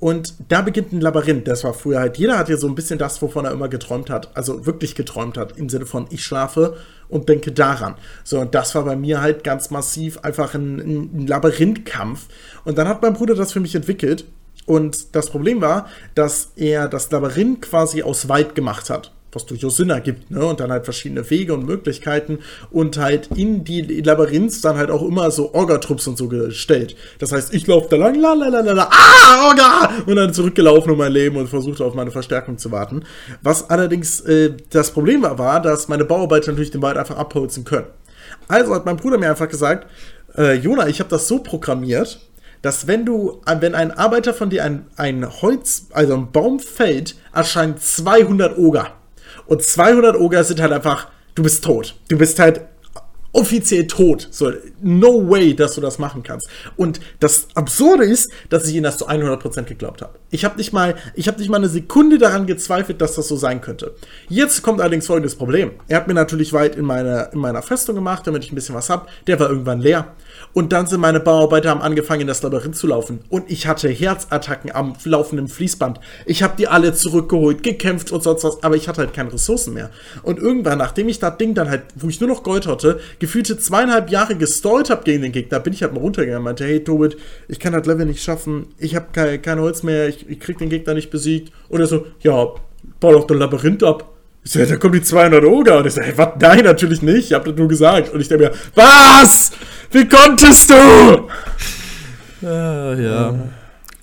[0.00, 1.48] Und da beginnt ein Labyrinth.
[1.48, 4.10] Das war früher halt, jeder hat ja so ein bisschen das, wovon er immer geträumt
[4.10, 4.36] hat.
[4.36, 5.56] Also wirklich geträumt hat.
[5.56, 6.76] Im Sinne von, ich schlafe
[7.08, 7.94] und denke daran.
[8.22, 12.26] So, und das war bei mir halt ganz massiv einfach ein, ein Labyrinthkampf.
[12.64, 14.26] Und dann hat mein Bruder das für mich entwickelt.
[14.66, 19.76] Und das Problem war, dass er das Labyrinth quasi aus weit gemacht hat was durchaus
[19.76, 20.44] Sinn ergibt, ne?
[20.44, 22.38] Und dann halt verschiedene Wege und Möglichkeiten
[22.70, 26.96] und halt in die Labyrinths dann halt auch immer so Orga-Trupps und so gestellt.
[27.18, 29.90] Das heißt, ich laufe da lang, la la la la, ah, Orga!
[30.06, 33.04] Und dann zurückgelaufen um mein Leben und versucht auf meine Verstärkung zu warten.
[33.42, 37.64] Was allerdings äh, das Problem war, war, dass meine Bauarbeiter natürlich den Wald einfach abholzen
[37.64, 37.86] können.
[38.48, 39.88] Also hat mein Bruder mir einfach gesagt,
[40.36, 42.20] äh, Jona, ich habe das so programmiert,
[42.62, 47.16] dass wenn du, wenn ein Arbeiter von dir ein, ein Holz, also ein Baum fällt,
[47.34, 48.92] erscheint 200 Oger.
[49.46, 51.94] Und 200 Oger sind halt einfach, du bist tot.
[52.08, 52.62] Du bist halt
[53.34, 54.28] offiziell tot.
[54.30, 56.48] So, no way, dass du das machen kannst.
[56.76, 60.14] Und das Absurde ist, dass ich ihnen das zu 100% geglaubt habe.
[60.30, 63.36] Ich habe nicht mal, ich habe nicht mal eine Sekunde daran gezweifelt, dass das so
[63.36, 63.94] sein könnte.
[64.28, 65.72] Jetzt kommt allerdings folgendes Problem.
[65.88, 68.74] Er hat mir natürlich weit in, meine, in meiner Festung gemacht, damit ich ein bisschen
[68.74, 69.08] was hab.
[69.26, 70.14] Der war irgendwann leer.
[70.54, 73.18] Und dann sind meine Bauarbeiter haben angefangen, in das Labyrinth zu laufen.
[73.28, 75.98] Und ich hatte Herzattacken am laufenden Fließband.
[76.26, 79.74] Ich habe die alle zurückgeholt, gekämpft und sonst was, aber ich hatte halt keine Ressourcen
[79.74, 79.90] mehr.
[80.22, 83.58] Und irgendwann, nachdem ich das Ding dann halt, wo ich nur noch Gold hatte, gefühlte
[83.58, 86.82] zweieinhalb Jahre gestallt habe gegen den Gegner, bin ich halt mal runtergegangen und meinte, hey
[86.82, 87.16] Tobit,
[87.48, 90.58] ich kann das Level nicht schaffen, ich habe kein, kein Holz mehr, ich, ich krieg
[90.58, 91.52] den Gegner nicht besiegt.
[91.68, 92.46] Und er so, ja,
[93.00, 94.13] bau doch das Labyrinth ab.
[94.44, 95.78] Ich so, ja, da kommen die 200 Oger.
[95.78, 96.28] Und ich so, hey, was?
[96.38, 97.30] Nein, natürlich nicht.
[97.30, 98.12] Ich hab das nur gesagt.
[98.12, 99.52] Und ich denke mir, was?
[99.90, 100.74] Wie konntest du?
[102.46, 103.34] Ah, ja, ja.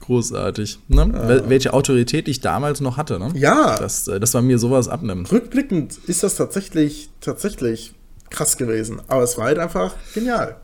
[0.01, 0.79] Großartig.
[0.87, 1.11] Ne?
[1.13, 1.49] Ja.
[1.49, 3.29] Welche Autorität ich damals noch hatte, ne?
[3.35, 3.77] Ja.
[3.77, 5.31] Dass, äh, dass man mir sowas abnimmt.
[5.31, 7.93] Rückblickend ist das tatsächlich, tatsächlich
[8.31, 8.99] krass gewesen.
[9.07, 10.55] Aber es war halt einfach genial.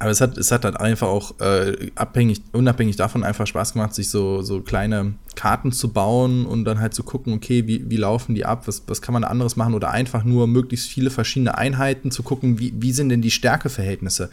[0.00, 3.94] Aber es hat, es hat halt einfach auch äh, abhängig, unabhängig davon einfach Spaß gemacht,
[3.94, 7.98] sich so, so kleine Karten zu bauen und dann halt zu gucken, okay, wie, wie
[7.98, 11.58] laufen die ab, was, was kann man anderes machen oder einfach nur möglichst viele verschiedene
[11.58, 14.30] Einheiten zu gucken, wie, wie sind denn die Stärkeverhältnisse.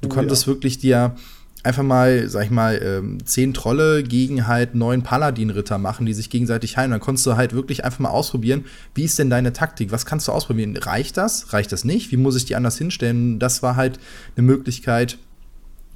[0.00, 0.46] Du oh, konntest ja.
[0.48, 1.14] wirklich dir
[1.62, 6.30] einfach mal, sag ich mal, ähm, zehn Trolle gegen halt neun Paladin-Ritter machen, die sich
[6.30, 6.90] gegenseitig heilen.
[6.90, 9.92] Dann konntest du halt wirklich einfach mal ausprobieren, wie ist denn deine Taktik?
[9.92, 10.76] Was kannst du ausprobieren?
[10.76, 11.52] Reicht das?
[11.52, 12.12] Reicht das nicht?
[12.12, 13.38] Wie muss ich die anders hinstellen?
[13.38, 13.98] Das war halt
[14.36, 15.18] eine Möglichkeit,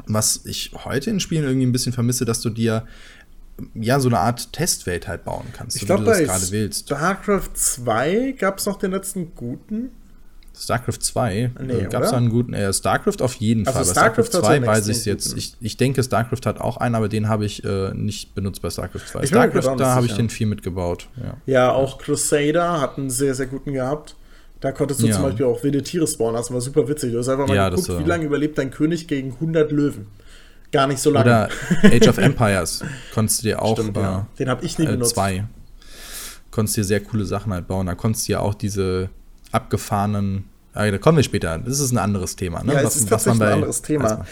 [0.07, 2.85] was ich heute in Spielen irgendwie ein bisschen vermisse, dass du dir
[3.74, 6.87] ja, so eine Art Testwelt halt bauen kannst, ich glaube, bei gerade willst.
[6.87, 9.90] StarCraft 2 gab es noch den letzten guten.
[10.57, 11.53] StarCraft 2?
[11.61, 12.55] Nee, Gab es einen guten?
[12.55, 13.87] Äh, StarCraft auf jeden also Fall.
[13.87, 15.37] StarCraft, StarCraft 2 weiß ich jetzt.
[15.37, 18.71] Ich, ich denke, StarCraft hat auch einen, aber den habe ich äh, nicht benutzt bei
[18.71, 19.23] StarCraft 2.
[19.23, 21.09] Ich StarCraft, da habe ich den viel mitgebaut.
[21.17, 21.37] Ja.
[21.47, 24.17] ja, auch Crusader hat einen sehr, sehr guten gehabt.
[24.61, 25.14] Da konntest du ja.
[25.14, 26.37] zum Beispiel auch wilde Tiere spawnen.
[26.37, 27.12] Das war super witzig.
[27.12, 30.07] Du hast einfach mal ja, geguckt, wie lange überlebt dein König gegen 100 Löwen.
[30.73, 31.27] Gar nicht so lange.
[31.27, 31.51] Oder
[31.85, 33.79] Age of Empires konntest du dir auch.
[33.79, 34.21] Stimmt, äh.
[34.38, 35.14] Den habe ich nie äh, benutzt.
[35.14, 35.45] Zwei.
[36.51, 37.87] Konntest dir sehr coole Sachen halt bauen.
[37.87, 39.11] Da konntest du ja auch diese
[39.55, 41.59] abgefahrenen ja, da kommen wir später.
[41.59, 42.62] Das ist ein anderes Thema.
[42.64, 42.73] Ne?
[42.73, 44.27] Ja, es was, ist tatsächlich ein anderes Thema.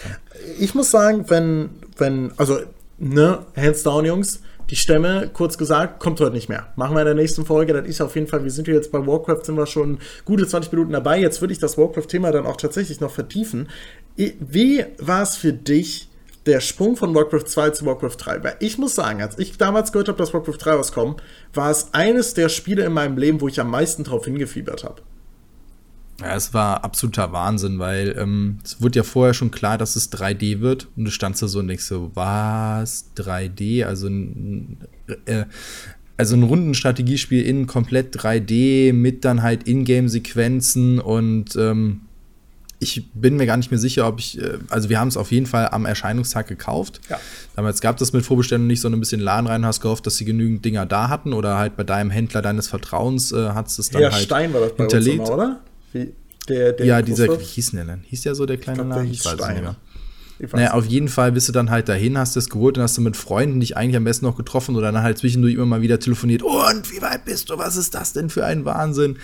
[0.59, 2.59] Ich muss sagen, wenn, wenn, also,
[2.97, 6.67] ne, hands down, Jungs, die Stämme, kurz gesagt, kommt heute nicht mehr.
[6.75, 7.73] Machen wir in der nächsten Folge.
[7.73, 10.71] Das ist auf jeden Fall, wir sind jetzt bei Warcraft, sind wir schon gute 20
[10.71, 11.19] Minuten dabei.
[11.19, 13.69] Jetzt würde ich das Warcraft-Thema dann auch tatsächlich noch vertiefen.
[14.15, 16.09] Wie war es für dich,
[16.45, 18.43] der Sprung von Warcraft 2 zu Warcraft 3?
[18.43, 21.93] Weil ich muss sagen, als ich damals gehört habe, dass Warcraft 3 rauskommt, war es
[21.93, 25.01] eines der Spiele in meinem Leben, wo ich am meisten drauf hingefiebert habe.
[26.23, 30.11] Ja, es war absoluter Wahnsinn, weil ähm, es wurde ja vorher schon klar, dass es
[30.11, 30.87] 3D wird.
[30.95, 33.05] Und du standst da so und denkst so, was?
[33.17, 33.85] 3D?
[33.85, 34.77] Also ein,
[35.25, 35.45] äh,
[36.17, 42.01] also ein Rundenstrategiespiel in komplett 3D mit dann halt Ingame-Sequenzen und ähm,
[42.79, 45.31] ich bin mir gar nicht mehr sicher, ob ich, äh, also wir haben es auf
[45.31, 46.99] jeden Fall am Erscheinungstag gekauft.
[47.09, 47.19] Ja.
[47.55, 50.25] Damals gab es mit Vorbestellung nicht, sondern ein bisschen Laden rein, hast gehofft, dass sie
[50.25, 54.01] genügend Dinger da hatten oder halt bei deinem Händler deines Vertrauens äh, hat es dann
[54.01, 55.19] ja, halt Stein war das bei hinterlegt.
[55.21, 55.59] Uns immer, oder?
[55.93, 56.13] Wie
[56.49, 58.03] der, der ja, dieser, wie hieß denn der denn?
[58.05, 59.09] Hieß der so, der kleine Laden?
[59.09, 59.53] Ich weiß Stein.
[59.53, 59.75] nicht mehr.
[60.51, 63.01] Naja, auf jeden Fall bist du dann halt dahin, hast es geholt und hast du
[63.01, 65.99] mit Freunden dich eigentlich am besten noch getroffen oder dann halt zwischendurch immer mal wieder
[65.99, 66.41] telefoniert.
[66.41, 67.57] Und wie weit bist du?
[67.57, 69.17] Was ist das denn für ein Wahnsinn?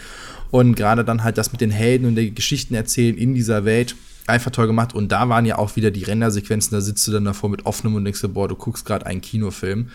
[0.52, 3.96] Und gerade dann halt das mit den Helden und den Geschichten erzählen in dieser Welt.
[4.28, 4.94] Einfach toll gemacht.
[4.94, 6.72] Und da waren ja auch wieder die Rendersequenzen.
[6.72, 9.22] Da sitzt du dann davor mit offenem und denkst dir, boah, du guckst gerade einen
[9.22, 9.90] Kinofilm.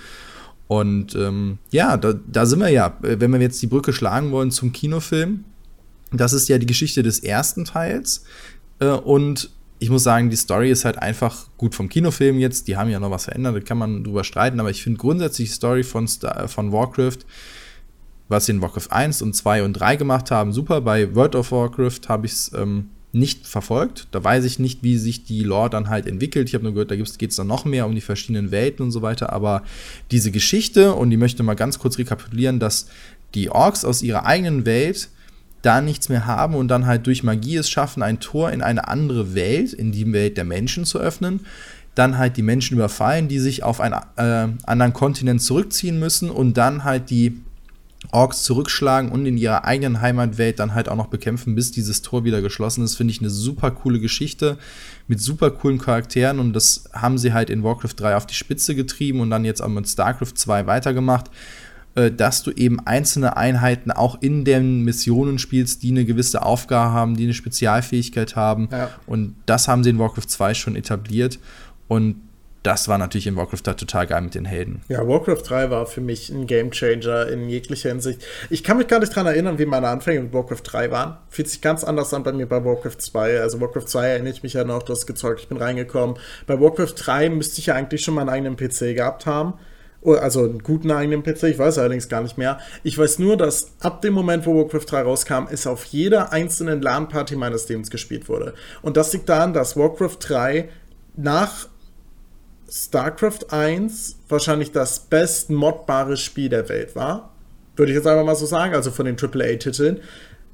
[0.66, 2.98] Und ähm, ja, da, da sind wir ja.
[3.00, 5.44] Wenn wir jetzt die Brücke schlagen wollen zum Kinofilm,
[6.18, 8.24] das ist ja die Geschichte des ersten Teils.
[8.78, 12.68] Äh, und ich muss sagen, die Story ist halt einfach gut vom Kinofilm jetzt.
[12.68, 14.60] Die haben ja noch was verändert, da kann man drüber streiten.
[14.60, 17.18] Aber ich finde grundsätzlich die Story von, Star von Warcraft,
[18.28, 20.80] was sie in Warcraft 1 und 2 und 3 gemacht haben, super.
[20.80, 24.08] Bei World of Warcraft habe ich es ähm, nicht verfolgt.
[24.10, 26.48] Da weiß ich nicht, wie sich die Lore dann halt entwickelt.
[26.48, 28.90] Ich habe nur gehört, da geht es dann noch mehr um die verschiedenen Welten und
[28.90, 29.32] so weiter.
[29.32, 29.62] Aber
[30.10, 32.86] diese Geschichte, und die möchte mal ganz kurz rekapitulieren, dass
[33.34, 35.08] die Orks aus ihrer eigenen Welt
[35.64, 38.88] da nichts mehr haben und dann halt durch Magie es schaffen, ein Tor in eine
[38.88, 41.40] andere Welt, in die Welt der Menschen zu öffnen.
[41.94, 46.56] Dann halt die Menschen überfallen, die sich auf einen äh, anderen Kontinent zurückziehen müssen und
[46.56, 47.40] dann halt die
[48.10, 52.24] Orks zurückschlagen und in ihrer eigenen Heimatwelt dann halt auch noch bekämpfen, bis dieses Tor
[52.24, 54.58] wieder geschlossen ist, finde ich eine super coole Geschichte
[55.08, 58.74] mit super coolen Charakteren und das haben sie halt in Warcraft 3 auf die Spitze
[58.74, 61.30] getrieben und dann jetzt auch mit StarCraft 2 weitergemacht,
[61.94, 66.92] äh, dass du eben einzelne Einheiten auch in den Missionen spielst, die eine gewisse Aufgabe
[66.92, 68.90] haben, die eine Spezialfähigkeit haben ja.
[69.06, 71.38] und das haben sie in Warcraft 2 schon etabliert
[71.88, 72.16] und
[72.64, 74.80] das war natürlich in Warcraft 3 total geil mit den Helden.
[74.88, 78.24] Ja, Warcraft 3 war für mich ein Gamechanger in jeglicher Hinsicht.
[78.48, 81.18] Ich kann mich gar nicht daran erinnern, wie meine Anfänge mit Warcraft 3 waren.
[81.28, 83.40] Fühlt sich ganz anders an bei mir bei Warcraft 2.
[83.40, 86.16] Also Warcraft 2 erinnere ich mich ja noch, du hast gezeugt, ich bin reingekommen.
[86.46, 89.54] Bei Warcraft 3 müsste ich ja eigentlich schon mal einen eigenen PC gehabt haben.
[90.06, 92.58] Oh, also einen guten eigenen PC, ich weiß allerdings gar nicht mehr.
[92.82, 96.82] Ich weiß nur, dass ab dem Moment, wo Warcraft 3 rauskam, es auf jeder einzelnen
[96.82, 98.52] LAN-Party meines Lebens gespielt wurde.
[98.82, 100.68] Und das liegt daran, dass Warcraft 3
[101.16, 101.68] nach
[102.70, 107.32] StarCraft 1 wahrscheinlich das best modbare Spiel der Welt war.
[107.74, 110.00] Würde ich jetzt einfach mal so sagen, also von den AAA-Titeln.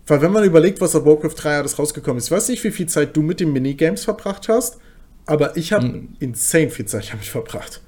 [0.07, 2.71] Weil wenn man überlegt, was auf Warcraft 3 alles rausgekommen ist, ich weiß nicht, wie
[2.71, 4.79] viel Zeit du mit den Minigames verbracht hast,
[5.27, 6.17] aber ich habe mhm.
[6.21, 7.81] insane viel Zeit damit verbracht.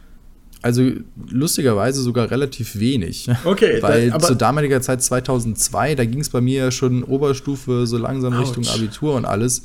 [0.62, 0.90] Also
[1.28, 3.28] lustigerweise sogar relativ wenig.
[3.44, 3.78] Okay.
[3.82, 7.98] Weil da, zu damaliger Zeit 2002, da ging es bei mir ja schon Oberstufe so
[7.98, 8.42] langsam ouch.
[8.42, 9.62] Richtung Abitur und alles.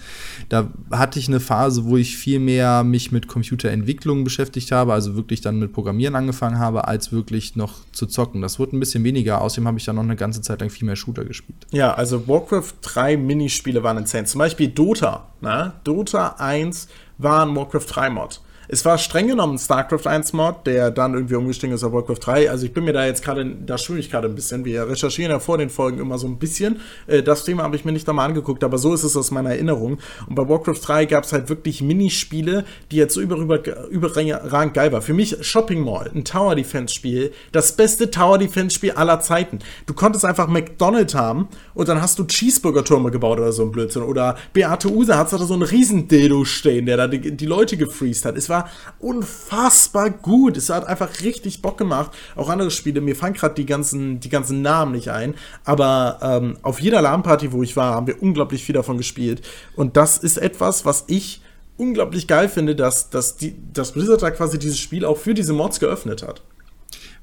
[0.49, 5.15] Da hatte ich eine Phase, wo ich viel mehr mich mit Computerentwicklung beschäftigt habe, also
[5.15, 8.41] wirklich dann mit Programmieren angefangen habe, als wirklich noch zu zocken.
[8.41, 9.41] Das wurde ein bisschen weniger.
[9.41, 11.67] Außerdem habe ich dann noch eine ganze Zeit lang viel mehr Shooter gespielt.
[11.71, 14.25] Ja, also Warcraft 3 Minispiele waren insane.
[14.25, 15.27] Zum Beispiel Dota.
[15.41, 15.73] Ne?
[15.83, 16.87] Dota 1
[17.19, 18.41] war ein Warcraft 3 Mod.
[18.69, 22.51] Es war streng genommen StarCraft 1 Mod, der dann irgendwie umgestiegen ist auf Warcraft 3.
[22.51, 24.65] Also ich bin mir da jetzt gerade, da schwimme ich gerade ein bisschen.
[24.65, 26.81] Wir recherchieren ja vor den Folgen immer so ein bisschen.
[27.07, 29.51] Äh, das Thema habe ich mir nicht nochmal angeguckt, aber so ist es aus meiner
[29.51, 29.99] Erinnerung.
[30.27, 34.73] Und bei Warcraft 3 gab es halt wirklich Minispiele, die jetzt so über, über, überragend
[34.73, 35.01] geil war.
[35.01, 39.59] Für mich Shopping Mall, ein Tower Defense Spiel, das beste Tower Defense Spiel aller Zeiten.
[39.85, 44.01] Du konntest einfach McDonald's haben und dann hast du Cheeseburger-Türme gebaut oder so ein Blödsinn.
[44.03, 47.77] Oder Beate Use hat da so einen riesen Dildo stehen, der da die, die Leute
[47.77, 48.35] gefreezed hat.
[48.35, 50.57] Es war war unfassbar gut.
[50.57, 52.11] Es hat einfach richtig Bock gemacht.
[52.35, 55.35] Auch andere Spiele, mir fallen gerade die ganzen, die ganzen Namen nicht ein.
[55.63, 59.41] Aber ähm, auf jeder LAN-Party, wo ich war, haben wir unglaublich viel davon gespielt.
[59.75, 61.41] Und das ist etwas, was ich
[61.77, 65.53] unglaublich geil finde, dass, dass, die, dass Blizzard da quasi dieses Spiel auch für diese
[65.53, 66.41] Mods geöffnet hat.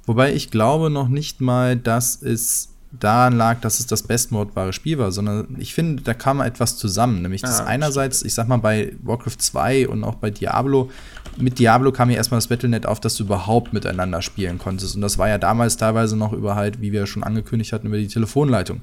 [0.06, 4.98] Wobei ich glaube noch nicht mal, dass es daran lag, dass es das bestmodbare Spiel
[4.98, 7.22] war, sondern ich finde, da kam etwas zusammen.
[7.22, 10.90] Nämlich, dass ah, einerseits, ich sag mal, bei Warcraft 2 und auch bei Diablo,
[11.36, 14.94] mit Diablo kam ja erstmal das Battlenet auf, dass du überhaupt miteinander spielen konntest.
[14.94, 17.98] Und das war ja damals teilweise noch über halt, wie wir schon angekündigt hatten, über
[17.98, 18.80] die Telefonleitung.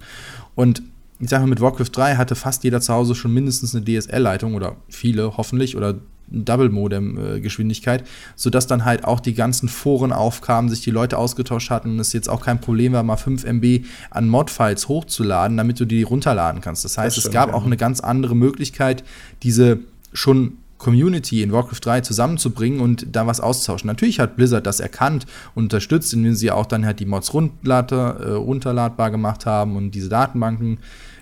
[0.56, 0.82] Und
[1.21, 4.55] ich sag mal, mit Warcraft 3 hatte fast jeder zu Hause schon mindestens eine DSL-Leitung
[4.55, 5.95] oder viele hoffentlich oder
[6.31, 8.05] Double-Modem-Geschwindigkeit,
[8.36, 12.13] sodass dann halt auch die ganzen Foren aufkamen, sich die Leute ausgetauscht hatten und es
[12.13, 16.62] jetzt auch kein Problem war, mal 5 MB an Mod-Files hochzuladen, damit du die runterladen
[16.62, 16.86] kannst.
[16.86, 17.55] Das heißt, das stimmt, es gab ja.
[17.55, 19.03] auch eine ganz andere Möglichkeit,
[19.43, 19.79] diese
[20.13, 23.88] schon Community in Warcraft 3 zusammenzubringen und da was auszutauschen.
[23.88, 27.36] Natürlich hat Blizzard das erkannt und unterstützt, indem sie auch dann halt die Mods äh,
[27.36, 30.79] runterladbar gemacht haben und diese Datenbanken.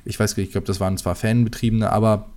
[0.09, 2.27] Ich weiß nicht, ich glaube, das waren zwar Fanbetriebene, aber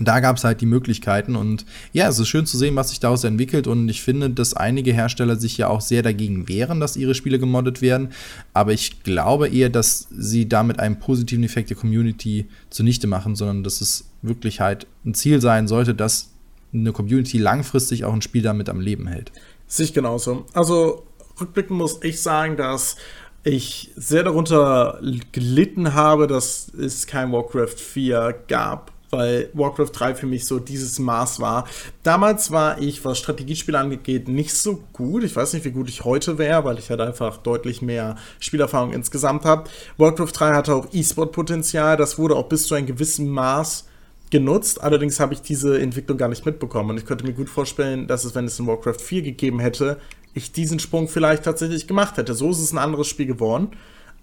[0.00, 2.98] da gab es halt die Möglichkeiten und ja, es ist schön zu sehen, was sich
[2.98, 6.96] daraus entwickelt und ich finde, dass einige Hersteller sich ja auch sehr dagegen wehren, dass
[6.96, 8.08] ihre Spiele gemoddet werden,
[8.54, 13.62] aber ich glaube eher, dass sie damit einen positiven Effekt der Community zunichte machen, sondern
[13.64, 16.30] dass es wirklich halt ein Ziel sein sollte, dass
[16.72, 19.30] eine Community langfristig auch ein Spiel damit am Leben hält.
[19.66, 20.46] Sich genauso.
[20.54, 21.04] Also
[21.38, 22.96] rückblickend muss ich sagen, dass
[23.44, 25.00] ich sehr darunter
[25.32, 30.98] gelitten habe, dass es kein Warcraft 4 gab weil Warcraft 3 für mich so dieses
[30.98, 31.68] Maß war.
[32.02, 35.22] Damals war ich, was Strategiespiele angeht, nicht so gut.
[35.22, 38.92] Ich weiß nicht, wie gut ich heute wäre, weil ich halt einfach deutlich mehr Spielerfahrung
[38.92, 39.68] insgesamt habe.
[39.98, 41.98] Warcraft 3 hatte auch E-Sport-Potenzial.
[41.98, 43.86] Das wurde auch bis zu einem gewissen Maß
[44.30, 44.82] genutzt.
[44.82, 46.90] Allerdings habe ich diese Entwicklung gar nicht mitbekommen.
[46.90, 49.98] Und ich könnte mir gut vorstellen, dass es, wenn es in Warcraft 4 gegeben hätte,
[50.34, 52.34] ich diesen Sprung vielleicht tatsächlich gemacht hätte.
[52.34, 53.68] So ist es ein anderes Spiel geworden.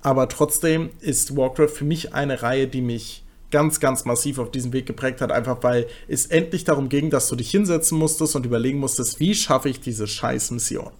[0.01, 4.73] Aber trotzdem ist Warcraft für mich eine Reihe, die mich ganz, ganz massiv auf diesem
[4.73, 8.45] Weg geprägt hat, einfach weil es endlich darum ging, dass du dich hinsetzen musstest und
[8.45, 10.91] überlegen musstest, wie schaffe ich diese scheiß Mission.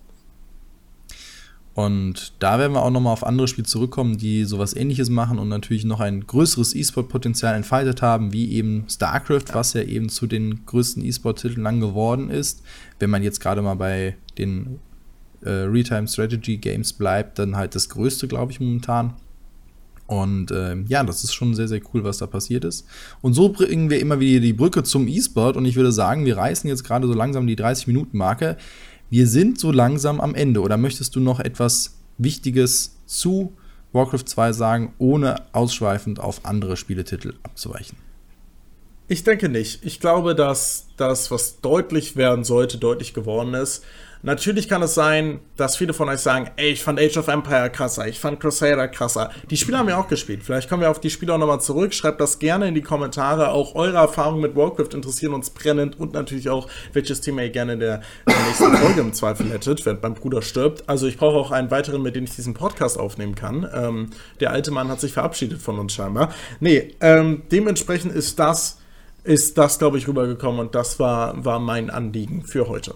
[1.75, 5.47] Und da werden wir auch nochmal auf andere Spiele zurückkommen, die sowas ähnliches machen und
[5.47, 9.55] natürlich noch ein größeres E-Sport-Potenzial entfaltet haben, wie eben StarCraft, ja.
[9.55, 12.63] was ja eben zu den größten E-Sport-Titeln lang geworden ist.
[12.97, 14.79] Wenn man jetzt gerade mal bei den
[15.43, 19.13] äh, Realtime Strategy Games bleibt, dann halt das größte, glaube ich, momentan.
[20.07, 22.87] Und äh, ja, das ist schon sehr, sehr cool, was da passiert ist.
[23.21, 25.55] Und so bringen wir immer wieder die Brücke zum E-Sport.
[25.55, 28.57] Und ich würde sagen, wir reißen jetzt gerade so langsam die 30-Minuten-Marke
[29.09, 30.61] wir sind so langsam am Ende.
[30.61, 33.53] Oder möchtest du noch etwas Wichtiges zu
[33.91, 37.97] Warcraft 2 sagen, ohne ausschweifend auf andere Spieletitel abzuweichen?
[39.07, 39.83] Ich denke nicht.
[39.83, 43.83] Ich glaube, dass das, was deutlich werden sollte, deutlich geworden ist.
[44.21, 47.69] Natürlich kann es sein, dass viele von euch sagen, ey, ich fand Age of Empire
[47.69, 49.31] krasser, ich fand Crusader krasser.
[49.49, 50.41] Die Spiele haben wir auch gespielt.
[50.43, 51.93] Vielleicht kommen wir auf die Spiele auch nochmal zurück.
[51.93, 53.49] Schreibt das gerne in die Kommentare.
[53.51, 57.73] Auch eure Erfahrungen mit Warcraft interessieren uns brennend und natürlich auch, welches Thema ihr gerne
[57.73, 60.83] in der, nächsten Folge im Zweifel hättet, wenn mein Bruder stirbt.
[60.87, 63.69] Also ich brauche auch einen weiteren, mit dem ich diesen Podcast aufnehmen kann.
[63.73, 64.09] Ähm,
[64.41, 66.33] der alte Mann hat sich verabschiedet von uns scheinbar.
[66.59, 68.79] Nee, ähm, dementsprechend ist das,
[69.23, 72.95] ist das, glaube ich, rübergekommen und das war, war mein Anliegen für heute.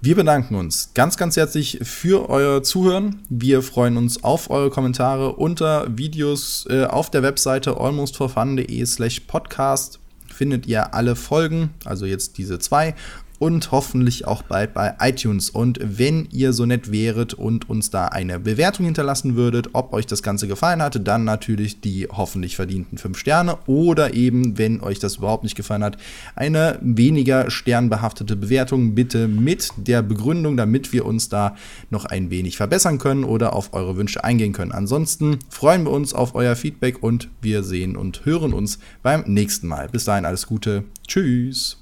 [0.00, 3.20] Wir bedanken uns ganz, ganz herzlich für euer Zuhören.
[3.30, 9.98] Wir freuen uns auf eure Kommentare unter Videos äh, auf der Webseite almostforfun.de slash podcast
[10.32, 12.94] findet ihr alle Folgen, also jetzt diese zwei
[13.38, 15.50] und hoffentlich auch bald bei iTunes.
[15.50, 20.06] Und wenn ihr so nett wäret und uns da eine Bewertung hinterlassen würdet, ob euch
[20.06, 24.98] das Ganze gefallen hatte, dann natürlich die hoffentlich verdienten 5 Sterne oder eben, wenn euch
[24.98, 25.98] das überhaupt nicht gefallen hat,
[26.34, 31.56] eine weniger sternbehaftete Bewertung bitte mit der Begründung, damit wir uns da
[31.90, 34.72] noch ein wenig verbessern können oder auf eure Wünsche eingehen können.
[34.72, 39.68] Ansonsten freuen wir uns auf euer Feedback und wir sehen und hören uns beim nächsten
[39.68, 39.88] Mal.
[39.88, 40.84] Bis dahin alles Gute.
[41.06, 41.78] Tschüss.